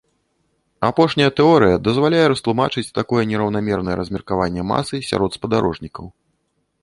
Апошняя 0.87 1.31
тэорыя 1.39 1.81
дазваляе 1.87 2.23
растлумачыць 2.33 2.93
такое 2.99 3.23
нераўнамернае 3.31 3.95
размеркаванне 4.01 4.61
масы 4.73 4.95
сярод 5.11 5.31
спадарожнікаў. 5.39 6.05